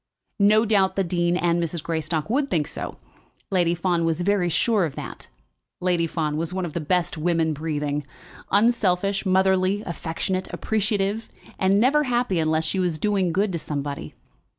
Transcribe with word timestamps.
No 0.39 0.65
doubt 0.65 0.95
the 0.95 1.03
dean 1.03 1.37
and 1.37 1.61
Mrs. 1.61 1.83
Greystock 1.83 2.27
would 2.27 2.49
think 2.49 2.65
so; 2.67 2.97
Lady 3.51 3.75
Fawn 3.75 4.03
was 4.03 4.21
very 4.21 4.49
sure 4.49 4.83
of 4.83 4.95
that. 4.95 5.27
Lady 5.79 6.07
Fawn 6.07 6.37
was 6.37 6.51
one 6.51 6.65
of 6.65 6.73
the 6.73 6.79
best 6.81 7.19
women 7.19 7.53
breathing, 7.53 8.03
unselfish, 8.49 9.27
motherly, 9.27 9.83
affectionate, 9.83 10.51
appreciative, 10.51 11.29
and 11.59 11.79
never 11.79 12.05
happy 12.05 12.39
unless 12.39 12.63
she 12.63 12.79
was 12.79 12.97
doing 12.97 13.31
good 13.31 13.51
to 13.51 13.59
somebody. 13.59 14.15